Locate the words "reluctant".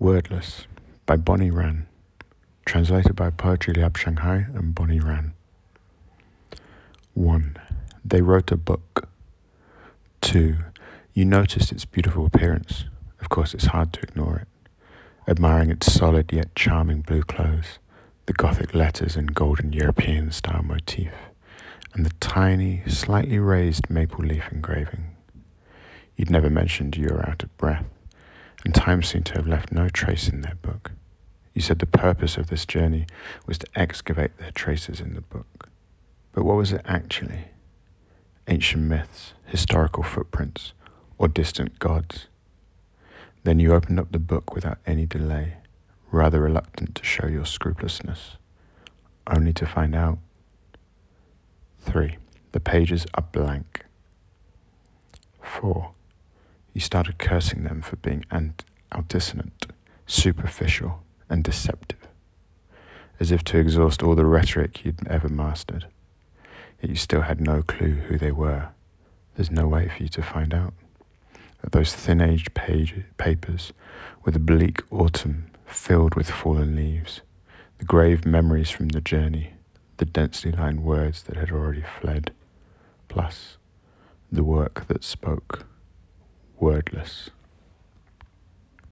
46.40-46.94